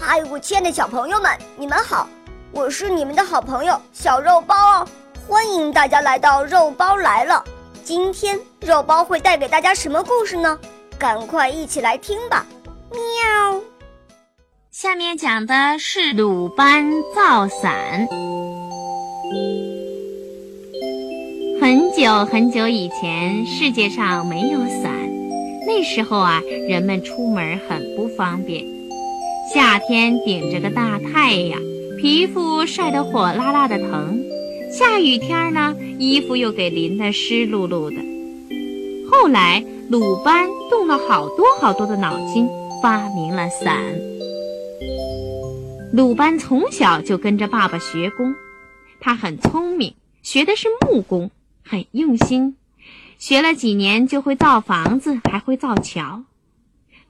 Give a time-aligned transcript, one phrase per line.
[0.00, 2.08] 嗨，我亲爱的小朋友们，你们好！
[2.52, 4.88] 我是你们的好朋友小肉包哦，
[5.26, 7.44] 欢迎大家来到肉包来了。
[7.82, 10.56] 今天肉包会带给大家什么故事呢？
[10.98, 12.46] 赶快一起来听吧！
[12.90, 13.60] 喵。
[14.70, 18.06] 下面讲的是鲁班造伞。
[21.60, 24.92] 很久很久以前，世界上没有伞，
[25.66, 28.77] 那时候啊，人们出门很不方便。
[29.54, 31.58] 夏天顶着个大太阳，
[31.98, 34.18] 皮肤晒得火辣辣的疼；
[34.70, 37.96] 下雨天呢，衣服又给淋得湿漉漉的。
[39.10, 42.46] 后来，鲁班动了好多好多的脑筋，
[42.82, 43.74] 发明了伞。
[45.94, 48.34] 鲁班从小就跟着爸爸学工，
[49.00, 51.30] 他很聪明，学的是木工，
[51.64, 52.56] 很用心，
[53.18, 56.24] 学了几年就会造房子，还会造桥。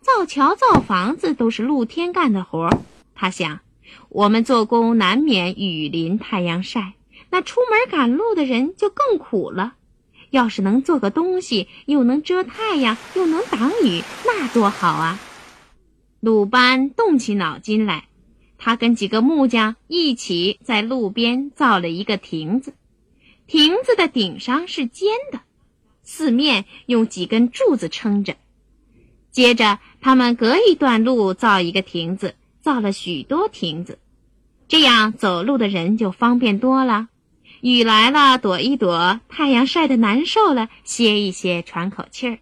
[0.00, 2.78] 造桥、造房子都是露天干的活儿。
[3.14, 3.60] 他想，
[4.08, 6.94] 我们做工难免雨淋、太阳晒，
[7.30, 9.74] 那出门赶路的人就更苦了。
[10.30, 15.18] 要是能做个东西，又能遮太阳，又能挡雨，那多好啊！
[16.20, 18.08] 鲁班动起脑筋来，
[18.58, 22.74] 他跟几个木匠一起在路边造了一个亭子。
[23.46, 25.40] 亭子的顶上是尖的，
[26.02, 28.36] 四面用几根柱子撑着。
[29.38, 34.00] 接着，他们隔一段路造一个亭子，造了许多亭子，
[34.66, 37.06] 这样走路的人就方便多了。
[37.60, 42.38] 雨来了躲一躲，太阳晒得难受了歇一歇，喘口气儿。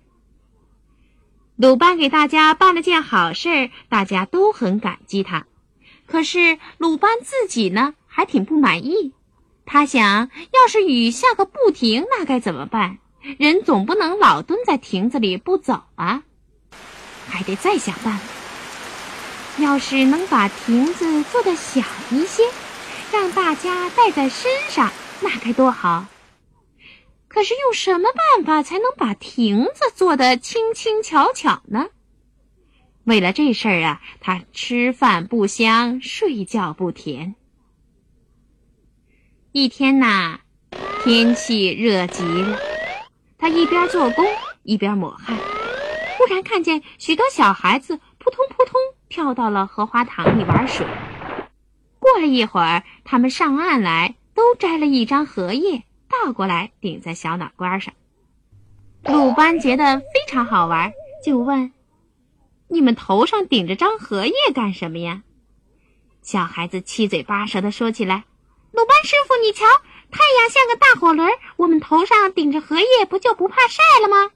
[1.57, 5.47] 鲁班给大家办了件好事，大家都很感激他。
[6.07, 9.13] 可是鲁班自己呢，还挺不满意。
[9.67, 12.97] 他想要是雨下个不停，那该怎么办？
[13.39, 16.23] 人总不能老蹲在亭子里不走啊。
[17.29, 18.25] 还得再想办法。
[19.59, 22.43] 要是能把亭子做得小一些，
[23.13, 26.07] 让大家带在身上，那该多好！
[27.29, 31.87] 可是用什么办法才能把亭子做得轻轻巧巧呢？
[33.05, 37.35] 为了这事儿啊，他吃饭不香，睡觉不甜。
[39.53, 40.41] 一天呐，
[41.03, 42.59] 天气热极了，
[43.39, 44.27] 他一边做工
[44.65, 45.39] 一边抹汗。
[46.17, 50.87] 忽然看见许多小孩子扑通扑通跳到了荷花塘里玩水。
[51.99, 57.93] 过了一会儿，他们上岸来，都摘了一张荷叶，倒过来顶在小脑瓜上。
[59.05, 60.93] 鲁班觉得非常好玩，
[61.25, 61.73] 就问
[62.69, 65.23] ：“你们头上顶着张荷叶干什么呀？”
[66.23, 68.25] 小孩子七嘴八舌地说起来
[68.73, 69.65] ：“鲁班师傅，你瞧，
[70.11, 74.31] 太阳像个大火轮，我们头上顶着荷叶，不就不怕晒了吗？”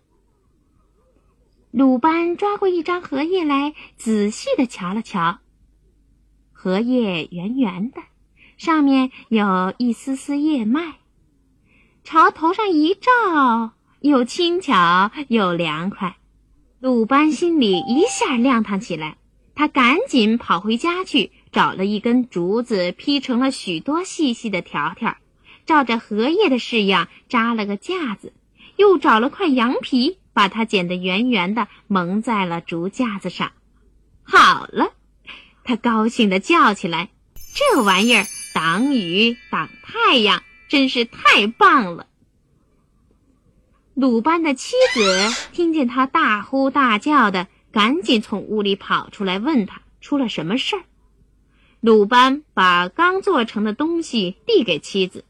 [1.72, 5.38] 鲁班抓过一张荷叶来，仔细的瞧了瞧。
[6.52, 8.02] 荷叶圆圆的，
[8.56, 10.94] 上面有一丝丝叶脉，
[12.02, 16.16] 朝头上一照，又轻巧又凉快。
[16.80, 19.18] 鲁班心里一下亮堂起来，
[19.54, 25.16] 他赶紧跑回家去，找了一根竹子，劈成了许多细细的条条，
[25.66, 28.32] 照着荷叶的式样扎了个架子，
[28.76, 30.18] 又找了块羊皮。
[30.32, 33.52] 把它剪得圆圆的，蒙在了竹架子上。
[34.22, 34.92] 好了，
[35.64, 37.10] 他高兴地叫起来
[37.54, 42.06] ：“这玩意儿挡雨挡太阳，真是太棒了！”
[43.94, 50.82] 鲁班的妻子听见他大呼大叫的，赶紧从屋里跑出来，问他出了什么事儿。
[51.80, 55.24] 鲁班把刚做成的东西递给妻子，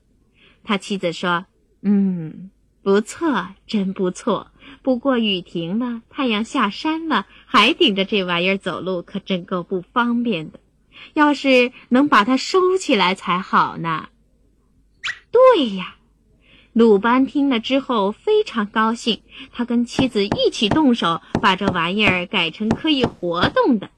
[0.62, 1.46] 他妻子说
[1.82, 2.50] ：“嗯，
[2.82, 4.50] 不错，真不错。”
[4.82, 10.60] 不过雨停了，太阳下山了，还顶着这玩意儿走路，可真够不方便的。
[11.14, 14.08] 要是能把它收起来才好呢。
[15.30, 15.96] 对呀，
[16.72, 23.90] 鲁班听了之后非常高兴，他跟妻子一起动手，把这玩意儿改成可以活动的，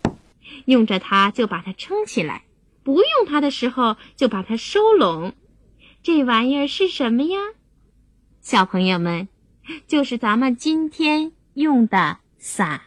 [0.65, 2.45] 用着它就把它撑起来，
[2.83, 5.35] 不用它的时候就把它收拢。
[6.03, 7.39] 这玩意儿是什么呀，
[8.41, 9.29] 小朋友们？
[9.87, 12.81] 就是咱们今天用的伞。